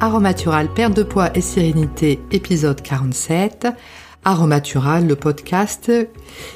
Aromatural, 0.00 0.72
perte 0.72 0.96
de 0.96 1.02
poids 1.02 1.36
et 1.36 1.42
sérénité, 1.42 2.20
épisode 2.30 2.80
47. 2.80 3.68
Aromatural, 4.24 5.06
le 5.06 5.14
podcast 5.14 5.92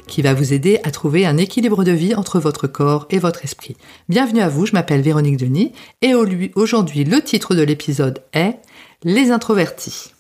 qui 0.07 0.23
va 0.23 0.33
vous 0.33 0.55
aider 0.55 0.81
à 0.83 0.91
trouver 0.91 1.27
un 1.27 1.37
équilibre 1.37 1.85
de 1.85 1.93
vie 1.93 2.15
entre 2.15 2.41
votre 2.41 2.67
corps 2.67 3.07
et 3.11 3.19
votre 3.19 3.45
esprit. 3.45 3.77
Bienvenue 4.09 4.41
à 4.41 4.49
vous, 4.49 4.65
je 4.65 4.73
m'appelle 4.73 5.03
Véronique 5.03 5.37
Denis 5.37 5.73
et 6.01 6.15
aujourd'hui 6.15 7.05
le 7.05 7.21
titre 7.21 7.55
de 7.55 7.63
l'épisode 7.63 8.23
est 8.33 8.57
Les 9.05 9.31
introvertis. 9.31 10.15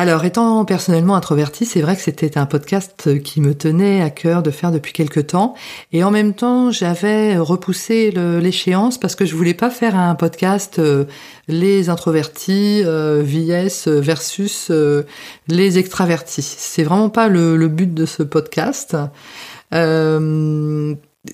Alors, 0.00 0.24
étant 0.24 0.64
personnellement 0.64 1.14
introvertie, 1.14 1.66
c'est 1.66 1.82
vrai 1.82 1.94
que 1.94 2.00
c'était 2.00 2.38
un 2.38 2.46
podcast 2.46 3.22
qui 3.22 3.42
me 3.42 3.54
tenait 3.54 4.00
à 4.00 4.08
cœur 4.08 4.42
de 4.42 4.50
faire 4.50 4.72
depuis 4.72 4.94
quelque 4.94 5.20
temps. 5.20 5.52
Et 5.92 6.02
en 6.02 6.10
même 6.10 6.32
temps, 6.32 6.70
j'avais 6.70 7.36
repoussé 7.36 8.10
l'échéance 8.10 8.96
parce 8.96 9.14
que 9.14 9.26
je 9.26 9.36
voulais 9.36 9.52
pas 9.52 9.68
faire 9.68 9.96
un 9.96 10.14
podcast 10.14 10.78
euh, 10.78 11.04
les 11.48 11.90
introvertis 11.90 12.80
euh, 12.82 13.22
vs 13.22 13.88
versus 14.00 14.68
euh, 14.70 15.02
les 15.48 15.76
extravertis. 15.76 16.40
C'est 16.40 16.82
vraiment 16.82 17.10
pas 17.10 17.28
le, 17.28 17.58
le, 17.58 17.68
but 17.68 17.92
de 17.92 18.06
ce 18.06 18.22
podcast. 18.22 18.96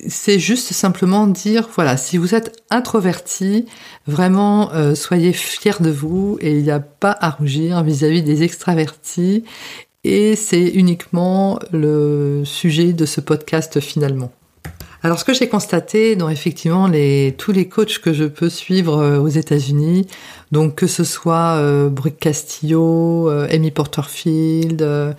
C'est 0.07 0.39
juste 0.39 0.73
simplement 0.73 1.27
dire, 1.27 1.69
voilà, 1.73 1.95
si 1.95 2.17
vous 2.17 2.35
êtes 2.35 2.61
introverti, 2.69 3.65
vraiment 4.05 4.73
euh, 4.73 4.95
soyez 4.95 5.31
fiers 5.31 5.79
de 5.79 5.89
vous 5.89 6.37
et 6.41 6.57
il 6.57 6.63
n'y 6.63 6.71
a 6.71 6.81
pas 6.81 7.15
à 7.19 7.29
rougir 7.29 7.83
vis-à-vis 7.83 8.21
des 8.21 8.43
extravertis. 8.43 9.45
Et 10.03 10.35
c'est 10.35 10.67
uniquement 10.67 11.59
le 11.71 12.43
sujet 12.45 12.93
de 12.93 13.05
ce 13.05 13.21
podcast 13.21 13.79
finalement. 13.79 14.31
Alors 15.03 15.19
ce 15.19 15.25
que 15.25 15.33
j'ai 15.33 15.47
constaté 15.47 16.15
dans 16.15 16.29
effectivement 16.29 16.87
les, 16.87 17.35
tous 17.37 17.51
les 17.51 17.67
coachs 17.67 17.99
que 17.99 18.13
je 18.13 18.25
peux 18.25 18.49
suivre 18.49 18.97
euh, 18.97 19.19
aux 19.19 19.27
États-Unis, 19.27 20.07
donc 20.51 20.75
que 20.75 20.87
ce 20.87 21.03
soit 21.03 21.57
euh, 21.57 21.89
Castillo, 22.19 23.29
euh, 23.29 23.47
Amy 23.51 23.71
Porterfield, 23.71 25.15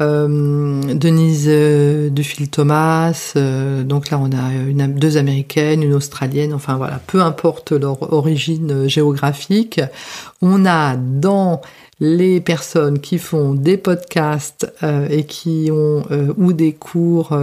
Denise 0.00 1.46
euh, 1.48 2.10
Dufil 2.10 2.48
Thomas, 2.48 3.34
euh, 3.36 3.84
donc 3.84 4.10
là 4.10 4.18
on 4.18 4.32
a 4.32 4.52
une, 4.52 4.92
deux 4.94 5.16
américaines, 5.16 5.84
une 5.84 5.94
australienne, 5.94 6.52
enfin 6.52 6.76
voilà, 6.76 7.00
peu 7.06 7.22
importe 7.22 7.72
leur 7.72 8.12
origine 8.12 8.88
géographique, 8.88 9.80
on 10.42 10.66
a 10.66 10.96
dans 10.96 11.60
les 12.00 12.40
personnes 12.40 12.98
qui 12.98 13.18
font 13.18 13.54
des 13.54 13.76
podcasts 13.76 14.66
et 14.82 15.24
qui 15.26 15.70
ont 15.70 16.02
ou 16.36 16.52
des 16.52 16.72
cours 16.72 17.38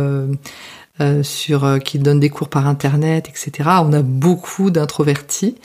euh, 1.01 1.23
sur 1.23 1.63
euh, 1.63 1.79
qui 1.79 1.97
donnent 1.97 2.19
des 2.19 2.29
cours 2.29 2.47
par 2.47 2.67
internet, 2.67 3.27
etc. 3.27 3.69
On 3.81 3.91
a 3.91 4.03
beaucoup 4.03 4.69
d'introvertis 4.69 5.55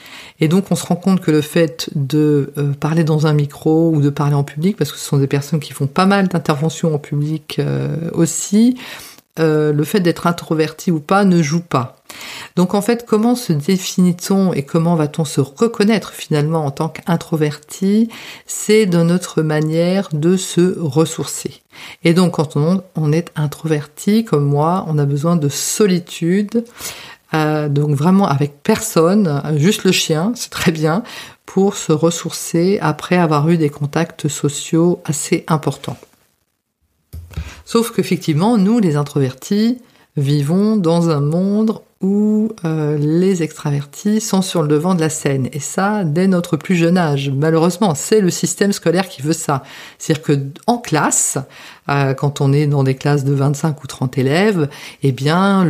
et 0.41 0.49
donc 0.49 0.67
on 0.71 0.77
se 0.77 0.87
rend 0.87 0.97
compte 0.97 1.21
que 1.21 1.31
le 1.31 1.43
fait 1.43 1.91
de 1.95 2.55
euh, 2.57 2.73
parler 2.73 3.05
dans 3.05 3.27
un 3.27 3.35
micro 3.35 3.91
ou 3.91 4.01
de 4.01 4.09
parler 4.09 4.35
en 4.35 4.45
public, 4.45 4.79
parce 4.79 4.93
que 4.93 4.99
ce 4.99 5.05
sont 5.05 5.19
des 5.19 5.27
personnes 5.27 5.61
qui 5.61 5.75
font 5.75 5.87
pas 5.87 6.07
mal 6.07 6.29
d'interventions 6.29 6.95
en 6.95 6.99
public 6.99 7.61
aussi, 8.13 8.79
le 9.39 9.85
fait 9.85 10.01
d'être 10.01 10.27
introverti 10.27 10.91
ou 10.91 11.01
pas 11.01 11.25
ne 11.25 11.43
joue 11.43 11.61
pas. 11.61 11.97
Donc 12.57 12.75
en 12.75 12.81
fait, 12.81 13.05
comment 13.07 13.35
se 13.35 13.53
définit-on 13.53 14.53
et 14.53 14.63
comment 14.63 14.95
va-t-on 14.97 15.25
se 15.25 15.41
reconnaître 15.41 16.13
finalement 16.13 16.65
en 16.65 16.71
tant 16.71 16.89
qu'introverti? 16.89 18.09
C'est 18.47 18.87
dans 18.87 19.05
notre 19.05 19.43
manière 19.43 20.09
de 20.13 20.37
se 20.37 20.79
ressourcer. 20.79 21.63
Et 22.05 22.15
donc 22.15 22.35
quand 22.35 22.57
on, 22.57 23.13
est 23.13 23.31
introverti 23.37 24.25
comme 24.25 24.45
moi, 24.45 24.85
on 24.89 24.99
a 24.99 25.05
besoin 25.05 25.37
de 25.37 25.49
solitude, 25.49 26.65
euh, 27.35 27.69
donc 27.69 27.91
vraiment 27.91 28.27
avec 28.27 28.63
personne, 28.63 29.43
juste 29.57 29.85
le 29.85 29.93
chien, 29.93 30.33
c'est 30.37 30.51
très 30.51 30.73
bien, 30.73 31.03
pour 31.45 31.77
se 31.77 31.93
ressourcer 31.93 32.79
après 32.81 33.17
avoir 33.17 33.49
eu 33.49 33.57
des 33.57 33.71
contacts 33.71 34.29
sociaux 34.29 35.01
assez 35.05 35.45
importants. 35.49 35.97
Sauf 37.67 37.91
qu'effectivement, 37.91 38.57
nous, 38.57 38.79
les 38.79 38.97
introvertis, 38.97 39.79
vivons 40.17 40.77
dans 40.77 41.11
un 41.11 41.21
monde 41.21 41.81
où 42.01 42.53
euh, 42.65 42.97
les 42.97 43.43
extravertis 43.43 44.21
sont 44.21 44.41
sur 44.41 44.63
le 44.63 44.69
devant 44.69 44.95
de 44.95 45.01
la 45.01 45.09
scène. 45.09 45.49
Et 45.53 45.59
ça, 45.59 46.05
dès 46.05 46.29
notre 46.29 46.57
plus 46.57 46.77
jeune 46.77 46.97
âge. 46.97 47.31
Malheureusement, 47.31 47.97
c'est 47.97 48.21
le 48.21 48.31
système 48.31 48.73
scolaire 48.73 49.09
qui 49.09 49.21
veut 49.21 49.33
ça. 49.33 49.65
C'est-à-dire 49.99 50.23
que 50.23 50.39
en 50.69 50.79
classe, 50.79 51.39
euh, 51.89 52.15
quand 52.15 52.41
on 52.41 52.53
est 52.53 52.69
dans 52.69 52.85
des 52.85 52.95
classes 52.95 53.25
de 53.25 53.35
25 53.35 53.83
ou 53.83 53.87
30 53.89 54.17
élèves, 54.17 54.69
eh 55.03 55.11
bien, 55.11 55.65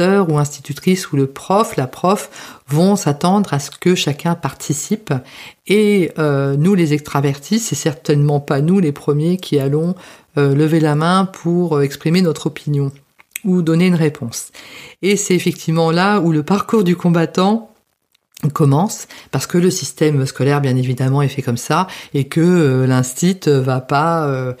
ou 0.00 0.38
institutrice 0.38 1.12
ou 1.12 1.16
le 1.16 1.26
prof, 1.26 1.76
la 1.76 1.86
prof, 1.86 2.60
vont 2.68 2.96
s'attendre 2.96 3.54
à 3.54 3.58
ce 3.58 3.70
que 3.70 3.94
chacun 3.94 4.34
participe. 4.34 5.12
Et 5.66 6.10
euh, 6.18 6.56
nous, 6.56 6.74
les 6.74 6.92
extravertis, 6.92 7.58
c'est 7.58 7.74
certainement 7.74 8.40
pas 8.40 8.60
nous 8.60 8.80
les 8.80 8.92
premiers 8.92 9.36
qui 9.36 9.58
allons 9.58 9.94
lever 10.36 10.80
la 10.80 10.96
main 10.96 11.26
pour 11.26 11.80
exprimer 11.80 12.20
notre 12.20 12.48
opinion 12.48 12.90
ou 13.44 13.62
donner 13.62 13.86
une 13.86 13.94
réponse. 13.94 14.50
Et 15.00 15.16
c'est 15.16 15.34
effectivement 15.34 15.92
là 15.92 16.18
où 16.18 16.32
le 16.32 16.42
parcours 16.42 16.82
du 16.82 16.96
combattant 16.96 17.73
commence 18.52 19.06
parce 19.30 19.46
que 19.46 19.58
le 19.58 19.70
système 19.70 20.26
scolaire 20.26 20.60
bien 20.60 20.76
évidemment 20.76 21.22
est 21.22 21.28
fait 21.28 21.42
comme 21.42 21.56
ça 21.56 21.86
et 22.12 22.24
que 22.24 22.40
euh, 22.40 23.60
va 23.60 23.80
pas 23.80 24.26
euh, 24.26 24.52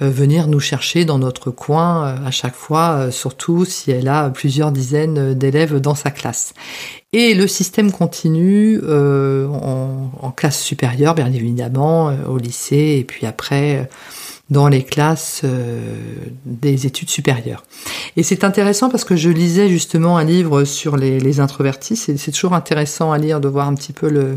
euh, 0.00 0.10
venir 0.10 0.48
nous 0.48 0.60
chercher 0.60 1.04
dans 1.04 1.18
notre 1.18 1.50
coin 1.50 2.14
à 2.24 2.30
chaque 2.30 2.54
fois 2.54 3.10
surtout 3.10 3.64
si 3.64 3.90
elle 3.90 4.08
a 4.08 4.30
plusieurs 4.30 4.72
dizaines 4.72 5.34
d'élèves 5.34 5.80
dans 5.80 5.94
sa 5.94 6.10
classe. 6.10 6.54
Et 7.12 7.34
le 7.34 7.46
système 7.46 7.92
continue 7.92 8.80
en, 8.82 10.10
en, 10.20 10.30
classe 10.30 10.62
supérieure 10.62 11.14
bien 11.14 11.30
évidemment 11.32 12.14
au 12.26 12.38
lycée 12.38 12.96
et 12.98 13.04
puis 13.04 13.26
après 13.26 13.88
dans 14.52 14.68
les 14.68 14.84
classes 14.84 15.40
euh, 15.44 15.80
des 16.44 16.86
études 16.86 17.08
supérieures. 17.08 17.64
Et 18.16 18.22
c'est 18.22 18.44
intéressant 18.44 18.90
parce 18.90 19.04
que 19.04 19.16
je 19.16 19.30
lisais 19.30 19.68
justement 19.68 20.18
un 20.18 20.24
livre 20.24 20.64
sur 20.64 20.96
les, 20.96 21.40
introvertis. 21.40 21.96
C'est 21.96 22.30
toujours 22.30 22.52
intéressant 22.52 23.12
à 23.12 23.18
lire 23.18 23.40
de 23.40 23.48
voir 23.48 23.66
un 23.66 23.74
petit 23.74 23.94
peu 23.94 24.36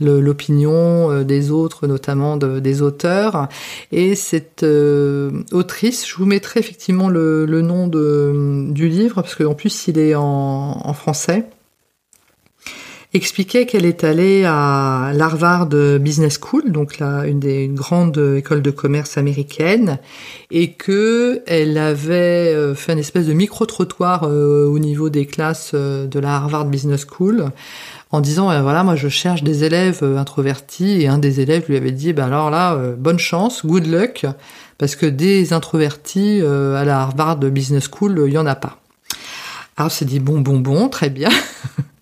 l'opinion 0.00 1.12
euh, 1.12 1.22
des 1.22 1.52
autres, 1.52 1.86
notamment 1.86 2.36
des 2.36 2.82
auteurs. 2.82 3.48
Et 3.92 4.16
cette 4.16 4.64
euh, 4.64 5.30
autrice, 5.52 6.06
je 6.06 6.16
vous 6.16 6.26
mettrai 6.26 6.58
effectivement 6.58 7.08
le, 7.08 7.46
nom 7.62 7.86
du 7.86 8.88
livre, 8.88 9.22
parce 9.22 9.36
qu'en 9.36 9.54
plus 9.54 9.86
il 9.86 9.98
est 9.98 10.16
en 10.16 10.92
français 10.94 11.46
expliquait 13.14 13.64
qu'elle 13.64 13.86
est 13.86 14.02
allée 14.02 14.44
à 14.44 15.12
l'Harvard 15.14 15.66
Business 15.66 16.38
School, 16.40 16.72
donc 16.72 16.98
là 16.98 17.24
une 17.26 17.38
des 17.38 17.68
grandes 17.68 18.18
écoles 18.36 18.60
de 18.60 18.72
commerce 18.72 19.16
américaines, 19.16 19.98
et 20.50 20.72
que 20.72 21.42
elle 21.46 21.78
avait 21.78 22.52
euh, 22.52 22.74
fait 22.74 22.92
une 22.92 22.98
espèce 22.98 23.26
de 23.26 23.32
micro 23.32 23.66
trottoir 23.66 24.24
euh, 24.24 24.66
au 24.66 24.80
niveau 24.80 25.10
des 25.10 25.26
classes 25.26 25.70
euh, 25.74 26.06
de 26.06 26.18
la 26.18 26.34
Harvard 26.34 26.64
Business 26.64 27.06
School 27.08 27.50
en 28.10 28.20
disant 28.20 28.46
voilà 28.62 28.84
moi 28.84 28.94
je 28.96 29.08
cherche 29.08 29.42
des 29.42 29.64
élèves 29.64 30.04
introvertis 30.04 31.02
et 31.02 31.08
un 31.08 31.18
des 31.18 31.40
élèves 31.40 31.64
lui 31.68 31.76
avait 31.76 31.90
dit 31.90 32.12
bah 32.12 32.26
alors 32.26 32.48
là 32.48 32.76
bonne 32.96 33.18
chance 33.18 33.66
good 33.66 33.86
luck 33.86 34.24
parce 34.78 34.94
que 34.94 35.06
des 35.06 35.52
introvertis 35.52 36.40
à 36.42 36.84
la 36.84 37.00
Harvard 37.00 37.38
Business 37.38 37.88
School 37.90 38.22
il 38.26 38.32
y 38.32 38.38
en 38.38 38.46
a 38.46 38.54
pas. 38.54 38.78
Alors 39.76 39.90
s'est 39.90 40.04
dit 40.04 40.20
bon 40.20 40.40
bon 40.40 40.60
bon 40.60 40.88
très 40.88 41.10
bien 41.10 41.30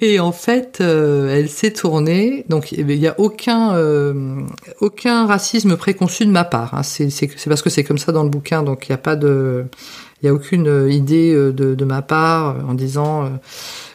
Et 0.00 0.20
en 0.20 0.32
fait, 0.32 0.78
euh, 0.80 1.34
elle 1.34 1.48
s'est 1.48 1.72
tournée. 1.72 2.44
Donc, 2.48 2.72
il 2.72 2.86
n'y 2.86 3.06
a 3.06 3.18
aucun 3.18 3.74
euh, 3.74 4.40
aucun 4.80 5.26
racisme 5.26 5.76
préconçu 5.76 6.26
de 6.26 6.30
ma 6.30 6.44
part. 6.44 6.74
Hein. 6.74 6.82
C'est 6.82 7.28
parce 7.48 7.62
que 7.62 7.70
c'est 7.70 7.84
comme 7.84 7.98
ça 7.98 8.12
dans 8.12 8.22
le 8.22 8.30
bouquin. 8.30 8.62
Donc, 8.62 8.88
il 8.88 8.92
n'y 8.92 8.94
a 8.94 8.98
pas 8.98 9.16
de 9.16 9.64
il 10.22 10.26
y 10.26 10.28
a 10.28 10.34
aucune 10.34 10.88
idée 10.90 11.34
euh, 11.34 11.52
de, 11.52 11.84
ma 11.84 12.02
part 12.02 12.56
en 12.66 12.74
disant 12.74 13.30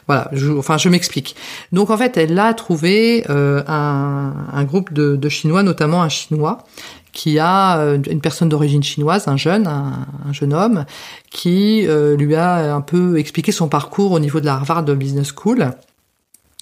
voilà. 0.06 0.28
Je, 0.32 0.50
enfin, 0.52 0.78
je 0.78 0.88
m'explique. 0.88 1.36
Donc, 1.72 1.90
en 1.90 1.96
fait, 1.96 2.16
elle 2.16 2.38
a 2.38 2.52
trouvé 2.54 3.24
un, 3.28 4.64
groupe 4.64 4.92
de 4.92 5.28
Chinois, 5.28 5.62
notamment 5.62 6.02
un 6.02 6.08
Chinois, 6.08 6.64
qui 7.12 7.38
a 7.38 7.78
euh, 7.78 7.98
une 8.10 8.20
personne 8.20 8.48
d'origine 8.48 8.82
chinoise, 8.82 9.28
un 9.28 9.36
jeune, 9.36 9.66
un, 9.66 10.32
jeune 10.32 10.52
homme, 10.52 10.84
qui 11.30 11.86
euh, 11.86 12.16
lui 12.16 12.34
a 12.34 12.74
un 12.74 12.80
peu 12.80 13.18
expliqué 13.18 13.52
son 13.52 13.68
parcours 13.68 14.12
au 14.12 14.18
niveau 14.18 14.40
de 14.40 14.46
la 14.46 14.54
Harvard 14.54 14.82
Business 14.82 15.32
School. 15.36 15.70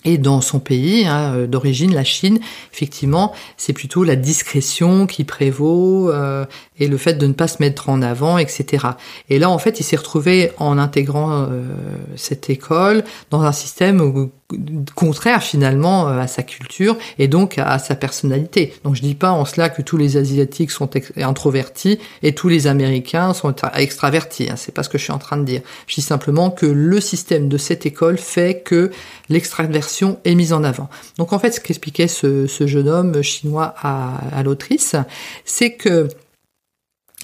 Et 0.06 0.16
dans 0.16 0.40
son 0.40 0.60
pays 0.60 1.06
hein, 1.06 1.34
euh, 1.34 1.46
d'origine, 1.46 1.94
la 1.94 2.04
Chine, 2.04 2.40
effectivement, 2.72 3.32
c'est 3.56 3.74
plutôt 3.74 4.02
la 4.02 4.16
discrétion 4.16 5.06
qui 5.06 5.24
prévaut 5.24 6.10
et 6.78 6.88
le 6.88 6.96
fait 6.96 7.14
de 7.14 7.26
ne 7.26 7.32
pas 7.32 7.48
se 7.48 7.58
mettre 7.60 7.88
en 7.88 8.02
avant, 8.02 8.38
etc. 8.38 8.86
Et 9.28 9.38
là, 9.38 9.50
en 9.50 9.58
fait, 9.58 9.78
il 9.78 9.82
s'est 9.84 9.96
retrouvé 9.96 10.52
en 10.58 10.78
intégrant 10.78 11.48
cette 12.16 12.48
école 12.48 13.04
dans 13.30 13.42
un 13.42 13.52
système 13.52 14.00
où 14.00 14.30
contraire 14.94 15.42
finalement 15.42 16.06
à 16.08 16.26
sa 16.26 16.42
culture 16.42 16.96
et 17.18 17.28
donc 17.28 17.58
à, 17.58 17.78
sa 17.78 17.94
personnalité. 17.94 18.74
Donc 18.84 18.94
je 18.94 19.02
dis 19.02 19.14
pas 19.14 19.30
en 19.30 19.44
cela 19.44 19.68
que 19.68 19.82
tous 19.82 19.96
les 19.96 20.16
asiatiques 20.16 20.70
sont 20.70 20.90
introvertis 21.16 21.98
et 22.22 22.34
tous 22.34 22.48
les 22.48 22.66
américains 22.66 23.32
sont 23.34 23.54
extravertis. 23.74 24.48
Hein, 24.50 24.56
c'est 24.56 24.72
pas 24.72 24.82
ce 24.82 24.88
que 24.88 24.98
je 24.98 25.04
suis 25.04 25.12
en 25.12 25.18
train 25.18 25.36
de 25.36 25.44
dire. 25.44 25.62
Je 25.86 25.96
dis 25.96 26.02
simplement 26.02 26.50
que 26.50 26.66
le 26.66 27.00
système 27.00 27.48
de 27.48 27.58
cette 27.58 27.86
école 27.86 28.18
fait 28.18 28.62
que 28.64 28.90
l'extraversion 29.28 30.18
est 30.24 30.34
mise 30.34 30.52
en 30.52 30.64
avant. 30.64 30.88
Donc 31.18 31.32
en 31.32 31.38
fait, 31.38 31.52
ce 31.52 31.60
qu'expliquait 31.60 32.08
ce, 32.08 32.46
jeune 32.66 32.88
homme 32.88 33.22
chinois 33.22 33.74
à, 33.80 34.18
à 34.32 34.42
l'autrice, 34.42 34.96
c'est 35.44 35.74
que 35.74 36.08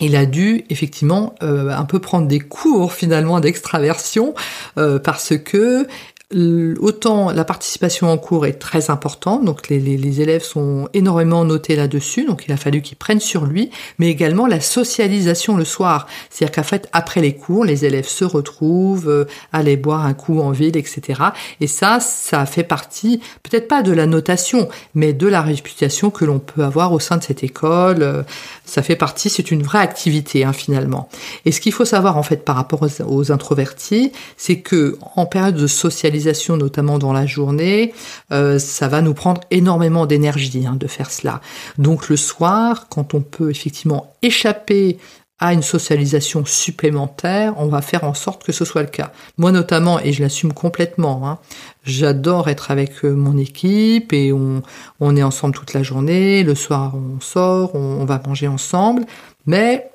il 0.01 0.15
a 0.15 0.27
dû 0.27 0.65
effectivement 0.69 1.35
euh, 1.43 1.71
un 1.71 1.85
peu 1.85 1.99
prendre 2.01 2.29
des 2.29 2.41
cours 2.41 2.93
finalement 2.93 3.41
d'extraversion 3.41 4.35
euh, 4.77 4.99
parce 4.99 5.39
que 5.39 5.87
Autant 6.35 7.31
la 7.31 7.45
participation 7.45 8.11
en 8.11 8.19
cours 8.19 8.47
est 8.47 8.55
très 8.55 8.91
importante, 8.91 9.45
donc 9.45 9.69
les, 9.69 10.21
élèves 10.21 10.43
sont 10.43 10.89
énormément 10.93 11.45
notés 11.45 11.77
là-dessus, 11.77 12.25
donc 12.25 12.47
il 12.49 12.53
a 12.53 12.57
fallu 12.57 12.83
qu'ils 12.83 12.97
prennent 12.97 13.21
sur 13.21 13.47
lui, 13.47 13.71
mais 14.01 14.09
également 14.09 14.49
la 14.49 14.61
socialisation 14.61 15.57
le 15.57 15.65
soir. 15.65 16.09
C'est-à-dire 16.29 16.57
qu'en 16.57 16.67
fait, 16.67 16.89
après 16.93 17.21
les 17.21 17.37
cours, 17.37 17.65
les 17.65 17.85
élèves 17.85 18.09
se 18.09 18.25
retrouvent, 18.25 19.09
euh, 19.09 19.25
aller 19.53 19.77
boire 19.77 20.05
un 20.05 20.15
coup 20.15 20.41
en 20.41 20.51
ville, 20.51 20.77
etc. 20.77 21.23
Et 21.61 21.69
ça, 21.69 22.01
ça 22.01 22.45
fait 22.45 22.65
partie, 22.65 23.21
peut-être 23.45 23.69
pas 23.69 23.85
de 23.85 23.93
la 23.93 24.07
notation, 24.07 24.69
mais 24.97 25.13
de 25.13 25.29
la 25.29 25.43
réputation 25.43 26.11
que 26.11 26.25
l'on 26.25 26.41
peut 26.41 26.65
avoir 26.65 26.93
au 26.93 26.99
sein 26.99 27.19
de 27.19 27.23
cette 27.23 27.45
école. 27.45 28.03
Euh, 28.03 28.25
ça 28.65 28.83
fait 28.83 28.97
partie, 28.97 29.31
c'est 29.31 29.53
une 29.53 29.63
vraie 29.63 29.79
activité 29.79 30.43
hein, 30.43 30.53
finalement. 30.53 31.09
Et 31.45 31.53
ce 31.53 31.61
qu'il 31.61 31.73
faut 31.73 31.85
savoir 31.85 32.17
en 32.17 32.25
fait 32.25 32.45
par 32.45 32.57
rapport 32.57 32.83
aux, 32.83 33.03
aux 33.03 33.31
introvertis, 33.31 34.11
c'est 34.37 34.59
que 34.59 34.99
en 35.15 35.27
période 35.27 35.55
de 35.55 35.69
socialisation, 35.69 36.16
notamment 36.57 36.99
dans 36.99 37.13
la 37.13 37.27
journée, 37.27 37.93
euh, 38.33 38.59
ça 38.59 38.89
va 38.89 39.03
nous 39.03 39.15
prendre 39.15 39.41
énormément 39.51 40.07
d'énergie 40.07 40.67
hein, 40.67 40.77
de 40.77 40.87
faire 40.87 41.11
cela. 41.11 41.41
Donc 41.79 42.09
le 42.09 42.17
soir, 42.17 42.89
quand 42.89 43.15
on 43.15 43.21
peut 43.21 43.51
effectivement 43.51 44.15
échapper 44.23 44.99
à 45.39 45.53
une 45.53 45.63
socialisation 45.63 46.47
supplémentaire, 46.47 47.55
on 47.59 47.67
va 47.67 47.83
faire 47.83 48.05
en 48.05 48.15
sorte 48.15 48.43
que 48.43 48.53
ce 48.53 48.65
soit 48.65 48.83
le 48.83 48.89
cas. 48.89 49.13
Moi 49.37 49.53
notamment, 49.53 50.01
et 50.01 50.13
je 50.13 50.23
l'assume 50.23 50.55
complètement, 50.55 51.29
hein, 51.29 51.39
j'adore 51.85 52.49
être 52.49 52.71
avec 52.71 53.05
euh, 53.05 53.13
mon 53.13 53.37
équipe 53.37 54.15
et 54.15 54.33
on, 54.33 54.63
on 55.01 55.15
est 55.15 55.23
ensemble 55.23 55.55
toute 55.55 55.75
la 55.75 55.83
journée, 55.83 56.43
le 56.43 56.55
soir 56.55 56.95
on 56.95 57.21
sort, 57.21 57.75
on 57.75 58.05
va 58.07 58.21
manger 58.27 58.49
ensemble, 58.49 59.05
mais 59.45 59.91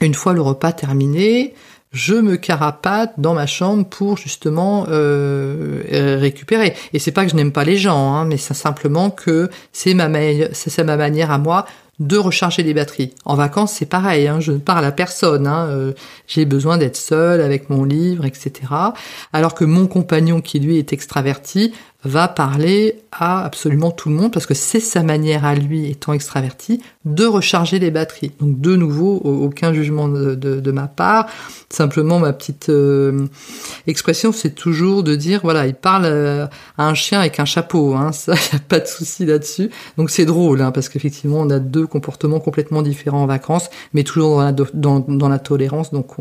une 0.00 0.14
fois 0.14 0.32
le 0.32 0.40
repas 0.40 0.72
terminé, 0.72 1.54
je 1.94 2.14
me 2.14 2.36
carapate 2.36 3.14
dans 3.18 3.34
ma 3.34 3.46
chambre 3.46 3.86
pour 3.86 4.18
justement 4.18 4.86
euh, 4.88 6.18
récupérer. 6.20 6.74
Et 6.92 6.98
c'est 6.98 7.12
pas 7.12 7.24
que 7.24 7.30
je 7.30 7.36
n'aime 7.36 7.52
pas 7.52 7.64
les 7.64 7.78
gens, 7.78 8.12
hein, 8.14 8.24
mais 8.24 8.36
c'est 8.36 8.52
simplement 8.52 9.10
que 9.10 9.48
c'est 9.72 9.94
ma, 9.94 10.08
manière 10.08 11.30
à 11.30 11.38
moi 11.38 11.66
de 12.00 12.16
recharger 12.16 12.64
les 12.64 12.74
batteries. 12.74 13.14
En 13.24 13.36
vacances, 13.36 13.74
c'est 13.74 13.86
pareil, 13.86 14.26
hein, 14.26 14.40
je 14.40 14.50
ne 14.50 14.58
parle 14.58 14.84
à 14.84 14.90
personne, 14.90 15.46
hein, 15.46 15.68
euh, 15.68 15.92
j'ai 16.26 16.44
besoin 16.44 16.76
d'être 16.76 16.96
seul 16.96 17.40
avec 17.40 17.70
mon 17.70 17.84
livre, 17.84 18.24
etc. 18.24 18.52
Alors 19.32 19.54
que 19.54 19.64
mon 19.64 19.86
compagnon, 19.86 20.40
qui 20.40 20.58
lui 20.58 20.78
est 20.78 20.92
extraverti, 20.92 21.72
va 22.04 22.28
parler 22.28 23.00
à 23.12 23.44
absolument 23.44 23.90
tout 23.90 24.08
le 24.08 24.14
monde 24.14 24.32
parce 24.32 24.46
que 24.46 24.54
c'est 24.54 24.80
sa 24.80 25.02
manière 25.02 25.44
à 25.44 25.54
lui, 25.54 25.90
étant 25.90 26.12
extraverti, 26.12 26.82
de 27.04 27.24
recharger 27.24 27.78
les 27.78 27.90
batteries. 27.90 28.32
Donc 28.40 28.60
de 28.60 28.76
nouveau, 28.76 29.16
aucun 29.24 29.72
jugement 29.72 30.08
de, 30.08 30.70
ma 30.70 30.86
part. 30.86 31.26
Simplement, 31.70 32.18
ma 32.18 32.32
petite 32.32 32.68
euh, 32.68 33.26
expression, 33.86 34.32
c'est 34.32 34.54
toujours 34.54 35.02
de 35.02 35.14
dire, 35.14 35.40
voilà, 35.42 35.66
il 35.66 35.74
parle 35.74 36.04
euh, 36.06 36.46
à 36.76 36.88
un 36.88 36.94
chien 36.94 37.20
avec 37.20 37.40
un 37.40 37.44
chapeau. 37.44 37.94
Hein, 37.94 38.12
ça, 38.12 38.34
y 38.52 38.56
a 38.56 38.58
pas 38.58 38.80
de 38.80 38.86
souci 38.86 39.24
là-dessus. 39.24 39.70
Donc 39.96 40.10
c'est 40.10 40.24
drôle, 40.24 40.60
hein, 40.60 40.72
parce 40.72 40.88
qu'effectivement, 40.88 41.40
on 41.40 41.50
a 41.50 41.58
deux 41.58 41.86
comportements 41.86 42.40
complètement 42.40 42.82
différents 42.82 43.22
en 43.22 43.26
vacances, 43.26 43.70
mais 43.92 44.02
toujours 44.02 44.42
dans 44.74 45.28
la, 45.28 45.38
tolérance. 45.38 45.92
Donc 45.92 46.16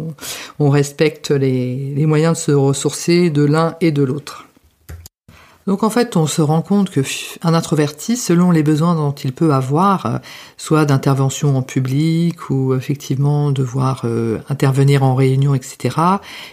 on, 0.59 0.69
respecte 0.69 1.31
les 1.31 2.05
moyens 2.05 2.37
de 2.37 2.43
se 2.43 2.51
ressourcer 2.51 3.29
de 3.29 3.43
l'un 3.43 3.75
et 3.81 3.91
de 3.91 4.03
l'autre. 4.03 4.45
Donc 5.65 5.83
en 5.83 5.89
fait, 5.89 6.17
on 6.17 6.27
se 6.27 6.41
rend 6.41 6.61
compte 6.61 6.89
que 6.89 7.01
un 7.41 7.53
introverti, 7.53 8.17
selon 8.17 8.51
les 8.51 8.63
besoins 8.63 8.95
dont 8.95 9.13
il 9.13 9.31
peut 9.31 9.53
avoir, 9.53 10.05
euh, 10.05 10.17
soit 10.57 10.85
d'intervention 10.85 11.55
en 11.55 11.61
public 11.61 12.49
ou 12.49 12.73
effectivement 12.73 13.51
devoir 13.51 14.01
euh, 14.03 14.39
intervenir 14.49 15.03
en 15.03 15.15
réunion, 15.15 15.55
etc., 15.55 15.95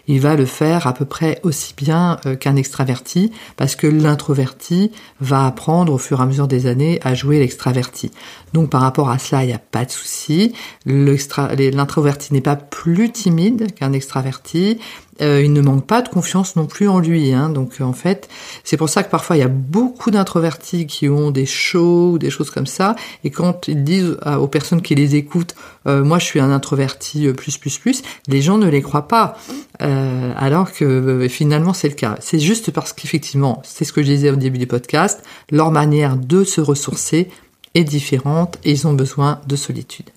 il 0.06 0.20
va 0.20 0.36
le 0.36 0.46
faire 0.46 0.86
à 0.86 0.94
peu 0.94 1.04
près 1.04 1.40
aussi 1.42 1.74
bien 1.76 2.18
euh, 2.26 2.36
qu'un 2.36 2.54
extraverti, 2.54 3.32
parce 3.56 3.74
que 3.74 3.88
l'introverti 3.88 4.92
va 5.20 5.46
apprendre 5.46 5.92
au 5.92 5.98
fur 5.98 6.20
et 6.20 6.22
à 6.22 6.26
mesure 6.26 6.46
des 6.46 6.66
années 6.66 7.00
à 7.02 7.14
jouer 7.14 7.40
l'extraverti. 7.40 8.12
Donc 8.52 8.70
par 8.70 8.80
rapport 8.80 9.10
à 9.10 9.18
cela, 9.18 9.42
il 9.42 9.48
n'y 9.48 9.52
a 9.52 9.58
pas 9.58 9.84
de 9.84 9.90
souci. 9.90 10.52
L'introverti 10.86 12.32
n'est 12.32 12.40
pas 12.40 12.56
plus 12.56 13.10
timide 13.10 13.74
qu'un 13.74 13.92
extraverti. 13.92 14.78
Euh, 15.20 15.42
il 15.42 15.52
ne 15.52 15.60
manque 15.60 15.86
pas 15.86 16.02
de 16.02 16.08
confiance 16.08 16.56
non 16.56 16.66
plus 16.66 16.88
en 16.88 16.98
lui. 16.98 17.32
Hein. 17.32 17.50
Donc 17.50 17.80
en 17.80 17.92
fait, 17.92 18.28
c'est 18.64 18.76
pour 18.76 18.88
ça 18.88 19.02
que 19.02 19.10
parfois 19.10 19.36
il 19.36 19.40
y 19.40 19.44
a 19.44 19.48
beaucoup 19.48 20.10
d'introvertis 20.10 20.86
qui 20.86 21.08
ont 21.08 21.30
des 21.30 21.46
shows 21.46 22.12
ou 22.12 22.18
des 22.18 22.30
choses 22.30 22.50
comme 22.50 22.66
ça, 22.66 22.96
et 23.24 23.30
quand 23.30 23.68
ils 23.68 23.84
disent 23.84 24.16
aux 24.38 24.48
personnes 24.48 24.82
qui 24.82 24.94
les 24.94 25.16
écoutent, 25.16 25.54
euh, 25.86 26.04
moi 26.04 26.18
je 26.18 26.24
suis 26.24 26.40
un 26.40 26.50
introverti 26.50 27.26
euh, 27.26 27.32
plus 27.32 27.58
plus 27.58 27.78
plus, 27.78 28.02
les 28.28 28.42
gens 28.42 28.58
ne 28.58 28.68
les 28.68 28.82
croient 28.82 29.08
pas, 29.08 29.36
alors 29.78 30.72
que 30.72 31.26
finalement 31.28 31.72
c'est 31.72 31.88
le 31.88 31.94
cas. 31.94 32.16
C'est 32.20 32.38
juste 32.38 32.70
parce 32.70 32.92
qu'effectivement, 32.92 33.62
c'est 33.64 33.84
ce 33.84 33.92
que 33.92 34.02
je 34.02 34.08
disais 34.08 34.30
au 34.30 34.36
début 34.36 34.58
du 34.58 34.66
podcast, 34.66 35.22
leur 35.50 35.70
manière 35.70 36.16
de 36.16 36.44
se 36.44 36.60
ressourcer 36.60 37.28
est 37.74 37.84
différente 37.84 38.58
et 38.64 38.72
ils 38.72 38.86
ont 38.86 38.92
besoin 38.92 39.40
de 39.46 39.56
solitude. 39.56 40.10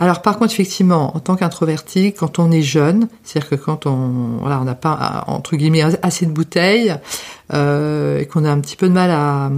Alors 0.00 0.22
par 0.22 0.38
contre, 0.38 0.54
effectivement, 0.54 1.14
en 1.14 1.20
tant 1.20 1.36
qu'introverti, 1.36 2.14
quand 2.14 2.38
on 2.38 2.50
est 2.50 2.62
jeune, 2.62 3.06
c'est-à-dire 3.22 3.50
que 3.50 3.54
quand 3.54 3.84
on 3.84 4.38
voilà, 4.40 4.58
on 4.58 4.64
n'a 4.64 4.74
pas 4.74 5.24
entre 5.26 5.56
guillemets 5.56 5.82
assez 6.02 6.24
de 6.24 6.30
bouteilles 6.30 6.96
euh, 7.52 8.18
et 8.18 8.24
qu'on 8.24 8.46
a 8.46 8.50
un 8.50 8.60
petit 8.60 8.76
peu 8.76 8.88
de 8.88 8.94
mal 8.94 9.10
à, 9.10 9.50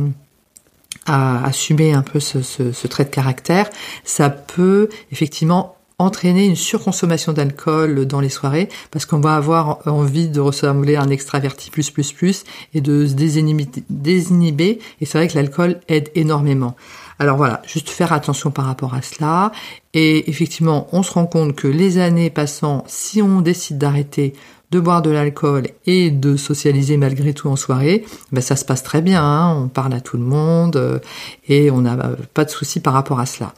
à 1.07 1.45
assumer 1.47 1.93
un 1.93 2.03
peu 2.03 2.19
ce, 2.19 2.87
trait 2.89 3.05
de 3.05 3.11
caractère, 3.11 3.71
ça 4.03 4.31
peut 4.31 4.89
effectivement 5.13 5.77
entraîner 5.99 6.47
une 6.47 6.57
surconsommation 6.57 7.33
d'alcool 7.33 8.07
dans 8.07 8.19
les 8.19 8.29
soirées 8.29 8.69
parce 8.91 9.07
qu'on 9.07 9.21
va 9.21 9.37
avoir 9.37 9.87
envie 9.87 10.27
de 10.27 10.41
ressembler 10.41 10.97
à 10.97 11.03
un 11.03 11.11
extraverti 11.11 11.71
plus 11.71 11.91
plus 11.91 12.11
plus 12.11 12.43
et 12.75 12.81
de 12.81 13.07
se 13.07 13.15
désinhiber 13.15 14.81
et 15.01 15.07
c'est 15.07 15.19
vrai 15.19 15.29
que 15.29 15.37
l'alcool 15.37 15.79
aide 15.87 16.11
énormément. 16.17 16.75
Alors 17.23 17.37
voilà, 17.37 17.63
juste 17.65 17.89
faire 17.89 18.13
attention 18.13 18.51
par 18.51 18.65
rapport 18.65 18.95
à 18.95 19.01
cela. 19.01 19.53
Et 19.95 20.29
effectivement, 20.29 20.89
on 20.91 21.05
se 21.05 21.13
rend 21.13 21.27
compte 21.27 21.55
que 21.55 21.69
les 21.69 21.99
années 21.99 22.31
passant, 22.31 22.83
si 22.89 23.23
on 23.23 23.41
décide 23.41 23.79
d'arrêter 23.79 24.35
de 24.73 24.81
boire 24.81 25.03
de 25.03 25.11
l'alcool 25.11 25.69
et 25.87 26.11
de 26.11 26.37
socialiser 26.37 26.97
malgré 26.97 27.33
tout 27.33 27.49
en 27.49 27.55
soirée, 27.55 28.05
ben 28.33 28.41
ça 28.41 28.57
se 28.57 28.65
passe 28.65 28.83
très 28.83 29.03
bien, 29.03 29.23
hein. 29.23 29.55
on 29.57 29.69
parle 29.69 29.95
à 29.95 30.01
tout 30.01 30.17
le 30.17 30.25
monde 30.25 30.75
euh, 30.75 30.99
et 31.47 31.71
on 31.71 31.83
n'a 31.83 31.97
pas 32.35 32.45
de 32.45 32.51
souci 32.51 32.81
par 32.81 32.93
rapport 32.93 33.21
à 33.21 33.27
cela. 33.27 33.55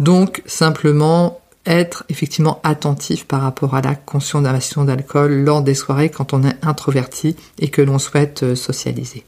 Donc 0.00 0.42
simplement 0.46 1.38
être 1.66 2.02
effectivement 2.08 2.58
attentif 2.64 3.28
par 3.28 3.42
rapport 3.42 3.76
à 3.76 3.80
la 3.80 3.94
consommation 3.94 4.84
d'alcool 4.84 5.44
lors 5.44 5.62
des 5.62 5.76
soirées 5.76 6.08
quand 6.08 6.32
on 6.32 6.42
est 6.42 6.56
introverti 6.62 7.36
et 7.60 7.68
que 7.68 7.80
l'on 7.80 8.00
souhaite 8.00 8.42
euh, 8.42 8.56
socialiser. 8.56 9.24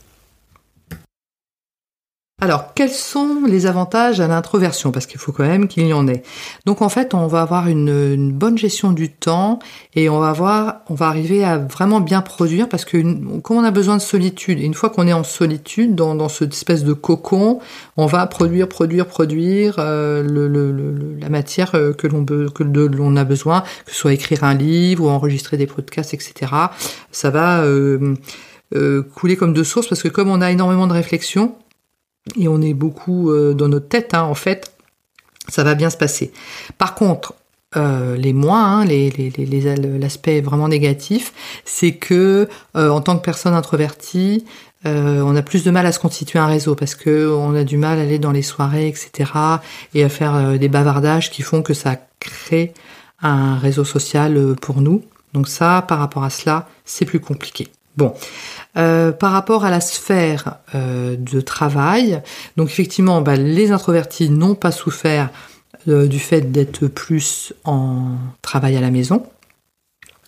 Alors, 2.43 2.75
quels 2.75 2.91
sont 2.91 3.45
les 3.47 3.65
avantages 3.65 4.21
à 4.21 4.29
l'introversion? 4.29 4.93
Parce 4.93 5.07
qu'il 5.07 5.19
faut 5.19 5.33
quand 5.33 5.47
même 5.47 5.69
qu'il 5.69 5.87
y 5.87 5.95
en 5.95 6.07
ait. 6.07 6.23
Donc, 6.67 6.83
en 6.83 6.91
fait, 6.91 7.15
on 7.15 7.27
va 7.29 7.41
avoir 7.41 7.67
une, 7.67 8.31
bonne 8.31 8.59
gestion 8.59 8.93
du 8.93 9.11
temps 9.11 9.59
et 9.95 10.11
on 10.11 10.21
va 10.21 10.29
avoir, 10.29 10.83
on 10.91 10.95
va 10.95 11.07
arriver 11.07 11.45
à 11.45 11.57
vraiment 11.57 12.01
bien 12.01 12.21
produire 12.21 12.69
parce 12.69 12.85
que 12.85 12.99
comme 13.39 13.57
on 13.57 13.65
a 13.65 13.71
besoin 13.71 13.97
de 13.97 14.03
solitude, 14.03 14.61
une 14.61 14.75
fois 14.75 14.91
qu'on 14.91 15.07
est 15.07 15.15
en 15.15 15.25
solitude, 15.25 15.95
dans, 15.95 16.29
cette 16.29 16.53
espèce 16.53 16.85
de 16.85 16.93
cocon, 16.93 17.61
on 17.97 18.05
va 18.05 18.27
produire, 18.27 18.69
produire, 18.69 19.07
produire 19.07 19.77
euh, 19.79 21.19
la 21.19 21.31
matière 21.31 21.75
euh, 21.75 21.95
que 21.95 22.07
l'on 22.07 22.27
que 22.27 22.63
l'on 22.63 23.17
a 23.17 23.25
besoin, 23.25 23.63
que 23.87 23.93
ce 23.93 23.97
soit 23.97 24.13
écrire 24.13 24.45
un 24.45 24.53
livre 24.53 25.05
ou 25.05 25.09
enregistrer 25.09 25.57
des 25.57 25.67
podcasts, 25.67 26.13
etc. 26.13 26.53
Ça 27.13 27.31
va 27.31 27.63
euh, 27.63 28.15
couler 29.15 29.37
comme 29.37 29.55
de 29.55 29.63
source 29.63 29.89
parce 29.89 30.03
que 30.03 30.09
comme 30.09 30.29
on 30.29 30.43
a 30.43 30.51
énormément 30.51 30.87
de 30.87 30.93
réflexions, 30.93 31.57
et 32.35 32.49
on 32.49 32.61
est 32.61 32.75
beaucoup 32.75 33.31
euh, 33.31 33.55
dans 33.55 33.69
notre 33.69 33.89
tête, 33.89 34.15
hein, 34.15 34.23
en 34.23 34.35
fait, 34.35 34.73
ça 35.49 35.63
va 35.63 35.75
bien 35.75 35.91
se 35.91 35.97
passer. 35.97 36.33
Par 36.79 36.95
contre, 36.95 37.35
euh, 37.77 38.17
les 38.17 38.33
moins, 38.33 38.81
hein, 38.81 38.85
les, 38.85 39.11
l'aspect 39.99 40.41
vraiment 40.41 40.69
négatif, 40.69 41.33
c'est 41.65 41.93
que 41.93 42.49
euh, 42.77 42.89
en 42.89 43.01
tant 43.01 43.17
que 43.17 43.23
personne 43.23 43.55
introvertie, 43.55 44.45
on 44.85 45.35
a 45.35 45.43
plus 45.43 45.65
de 45.65 45.73
mal 45.73 45.85
à 45.85 45.91
se 45.91 45.99
constituer 45.99 46.39
un 46.39 46.47
réseau 46.47 46.77
parce 46.77 46.95
que 46.95 47.29
on 47.29 47.57
a 47.57 47.65
du 47.65 47.77
mal 47.77 47.99
à 47.99 48.03
aller 48.03 48.21
dans 48.21 48.31
les 48.31 48.43
soirées, 48.43 48.87
etc. 48.87 49.33
et 49.95 50.05
à 50.05 50.09
faire 50.09 50.57
des 50.61 50.69
bavardages 50.69 51.33
qui 51.33 51.43
font 51.43 51.61
que 51.61 51.75
ça 51.75 51.97
crée 52.21 52.73
un 53.21 53.59
réseau 53.59 53.85
social 53.85 54.55
pour 54.63 54.81
nous. 54.81 55.03
Donc 55.33 55.49
ça, 55.49 55.85
par 55.89 55.99
rapport 55.99 56.23
à 56.23 56.31
cela, 56.31 56.69
c'est 56.85 57.05
plus 57.05 57.19
compliqué. 57.19 57.67
Bon, 57.97 58.15
euh, 58.77 59.11
par 59.11 59.33
rapport 59.33 59.65
à 59.65 59.71
la 59.71 59.81
sphère 59.81 60.59
euh, 60.75 61.17
de 61.19 61.41
travail, 61.41 62.21
donc 62.59 62.69
effectivement, 62.69 63.23
bah, 63.23 63.37
les 63.37 63.73
introvertis 63.73 64.29
n'ont 64.29 64.55
pas 64.55 64.71
souffert 64.71 65.31
euh, 65.89 66.07
du 66.07 66.19
fait 66.19 66.53
d'être 66.53 66.89
plus 66.89 67.55
en 67.65 68.17
travail 68.43 68.77
à 68.77 68.83
la 68.83 68.91
maison, 68.91 69.25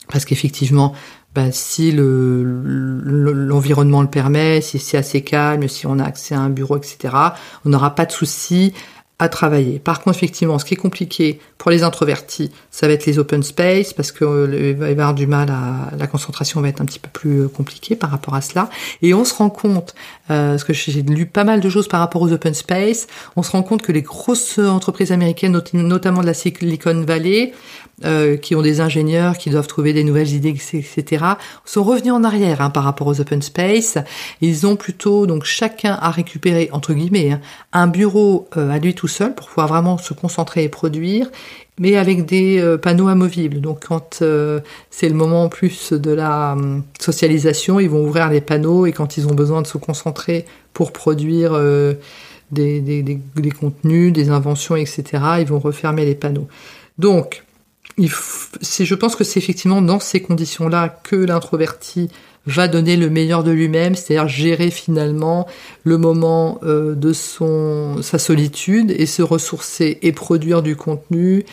parce 0.08 0.24
qu'effectivement, 0.24 0.94
bah, 1.34 1.52
si 1.52 1.92
l'environnement 1.92 4.00
le, 4.00 4.06
le 4.06 4.10
permet, 4.10 4.62
si 4.62 4.78
c'est 4.78 4.96
assez 4.96 5.22
calme, 5.22 5.68
si 5.68 5.86
on 5.86 5.98
a 5.98 6.04
accès 6.04 6.34
à 6.34 6.40
un 6.40 6.48
bureau, 6.48 6.78
etc., 6.78 7.14
on 7.66 7.68
n'aura 7.68 7.94
pas 7.94 8.06
de 8.06 8.12
souci 8.12 8.72
à 9.20 9.28
travailler. 9.28 9.80
Par 9.80 10.00
contre, 10.00 10.16
effectivement, 10.16 10.58
ce 10.58 10.64
qui 10.64 10.74
est 10.74 10.78
compliqué 10.78 11.40
pour 11.58 11.72
les 11.72 11.82
introvertis, 11.82 12.52
ça 12.70 12.86
va 12.86 12.92
être 12.92 13.04
les 13.04 13.18
open 13.18 13.42
space 13.42 13.92
parce 13.92 14.12
que 14.12 14.24
euh, 14.24 14.74
va 14.78 14.88
y 14.88 14.92
avoir 14.92 15.12
du 15.12 15.26
mal 15.26 15.50
à 15.50 15.90
la 15.96 16.06
concentration 16.06 16.60
va 16.60 16.68
être 16.68 16.80
un 16.80 16.84
petit 16.84 17.00
peu 17.00 17.08
plus 17.12 17.42
euh, 17.42 17.48
compliquée 17.48 17.96
par 17.96 18.10
rapport 18.10 18.34
à 18.34 18.40
cela. 18.40 18.70
Et 19.02 19.14
on 19.14 19.24
se 19.24 19.34
rend 19.34 19.50
compte, 19.50 19.94
euh, 20.30 20.50
parce 20.50 20.62
que 20.62 20.72
j'ai 20.72 21.02
lu 21.02 21.26
pas 21.26 21.42
mal 21.42 21.60
de 21.60 21.68
choses 21.68 21.88
par 21.88 21.98
rapport 21.98 22.22
aux 22.22 22.32
open 22.32 22.54
space, 22.54 23.08
on 23.34 23.42
se 23.42 23.50
rend 23.50 23.64
compte 23.64 23.82
que 23.82 23.90
les 23.90 24.02
grosses 24.02 24.58
entreprises 24.58 25.10
américaines, 25.10 25.60
notamment 25.72 26.20
de 26.20 26.26
la 26.26 26.34
Silicon 26.34 27.02
Valley, 27.02 27.52
euh, 28.04 28.36
qui 28.36 28.54
ont 28.54 28.62
des 28.62 28.80
ingénieurs 28.80 29.38
qui 29.38 29.50
doivent 29.50 29.66
trouver 29.66 29.92
des 29.92 30.04
nouvelles 30.04 30.32
idées, 30.32 30.50
etc., 30.72 31.24
sont 31.64 31.82
revenus 31.82 32.12
en 32.12 32.22
arrière 32.22 32.60
hein, 32.60 32.70
par 32.70 32.84
rapport 32.84 33.08
aux 33.08 33.20
open 33.20 33.42
space. 33.42 33.98
Ils 34.40 34.68
ont 34.68 34.76
plutôt 34.76 35.26
donc 35.26 35.42
chacun 35.42 35.98
à 36.00 36.12
récupérer 36.12 36.68
entre 36.70 36.94
guillemets 36.94 37.32
hein, 37.32 37.40
un 37.72 37.88
bureau 37.88 38.48
euh, 38.56 38.70
à 38.70 38.78
lui 38.78 38.94
tout 38.94 39.08
seul 39.08 39.34
pour 39.34 39.48
pouvoir 39.48 39.66
vraiment 39.66 39.98
se 39.98 40.14
concentrer 40.14 40.62
et 40.62 40.68
produire, 40.68 41.28
mais 41.80 41.96
avec 41.96 42.24
des 42.24 42.60
euh, 42.60 42.78
panneaux 42.78 43.08
amovibles. 43.08 43.60
Donc 43.60 43.86
quand 43.88 44.22
c'est 44.90 45.08
le 45.08 45.14
moment 45.14 45.42
en 45.42 45.48
plus 45.48 45.92
de 45.92 46.12
la 46.12 46.52
hum, 46.52 46.84
socialisation, 47.00 47.80
ils 47.80 47.90
vont 47.90 48.04
ouvrir 48.04 48.30
les 48.30 48.40
panneaux 48.40 48.86
et 48.86 48.92
quand 48.92 49.16
ils 49.16 49.26
ont 49.26 49.34
besoin 49.34 49.60
de 49.60 49.66
se 49.66 49.76
concentrer 49.76 50.44
pour 50.72 50.92
produire 50.92 51.60
des, 52.52 52.80
des, 52.80 53.02
des 53.02 53.50
contenus, 53.50 54.12
des 54.12 54.30
inventions, 54.30 54.76
etc., 54.76 55.02
ils 55.40 55.46
vont 55.46 55.58
refermer 55.58 56.04
les 56.04 56.14
panneaux. 56.14 56.46
Donc, 56.98 57.42
je 58.06 58.94
pense 58.94 59.16
que 59.16 59.24
c'est 59.24 59.38
effectivement 59.38 59.82
dans 59.82 60.00
ces 60.00 60.22
conditions-là 60.22 60.88
que 61.02 61.16
l'introverti 61.16 62.08
va 62.46 62.68
donner 62.68 62.96
le 62.96 63.10
meilleur 63.10 63.44
de 63.44 63.50
lui-même, 63.50 63.94
c'est-à-dire 63.94 64.28
gérer 64.28 64.70
finalement 64.70 65.46
le 65.84 65.98
moment 65.98 66.58
euh, 66.62 66.94
de 66.94 67.12
son 67.12 68.00
sa 68.02 68.18
solitude 68.18 68.90
et 68.90 69.06
se 69.06 69.22
ressourcer 69.22 69.98
et 70.02 70.12
produire 70.12 70.62
du 70.62 70.74
contenu 70.74 71.44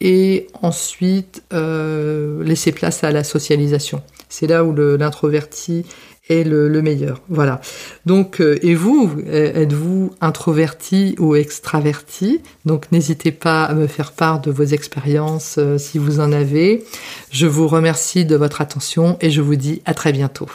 et 0.00 0.46
ensuite 0.62 1.42
euh, 1.52 2.42
laisser 2.44 2.72
place 2.72 3.04
à 3.04 3.10
la 3.10 3.24
socialisation. 3.24 4.00
C'est 4.28 4.46
là 4.46 4.64
où 4.64 4.74
l'introverti 4.74 5.84
est 6.28 6.44
le, 6.44 6.82
meilleur. 6.82 7.22
Voilà. 7.28 7.60
Donc, 8.06 8.40
euh, 8.40 8.58
et 8.62 8.74
vous, 8.74 9.10
euh, 9.26 9.62
êtes-vous 9.62 10.12
introverti 10.20 11.14
ou 11.18 11.34
extraverti? 11.34 12.40
Donc, 12.64 12.90
n'hésitez 12.92 13.32
pas 13.32 13.64
à 13.64 13.74
me 13.74 13.86
faire 13.86 14.12
part 14.12 14.40
de 14.40 14.50
vos 14.50 14.64
expériences 14.64 15.56
euh, 15.58 15.78
si 15.78 15.98
vous 15.98 16.20
en 16.20 16.32
avez. 16.32 16.84
Je 17.30 17.46
vous 17.46 17.68
remercie 17.68 18.24
de 18.24 18.36
votre 18.36 18.60
attention 18.60 19.16
et 19.20 19.30
je 19.30 19.40
vous 19.40 19.56
dis 19.56 19.82
à 19.84 19.94
très 19.94 20.12
bientôt. 20.12 20.48